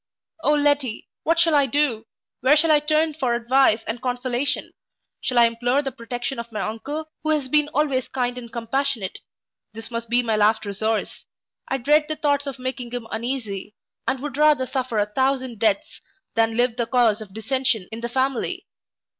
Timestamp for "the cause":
16.77-17.21